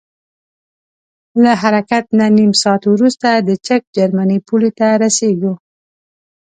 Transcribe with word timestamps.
له 1.43 1.51
حرکت 1.61 2.05
نه 2.19 2.25
نیم 2.37 2.51
ساعت 2.61 2.83
وروسته 2.87 3.27
د 3.47 3.49
چک 3.65 3.81
جرمني 3.95 4.39
پولې 4.47 4.71
ته 4.77 4.87
رسیږو. 5.03 5.53